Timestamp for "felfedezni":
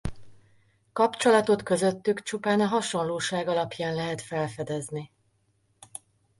4.21-5.11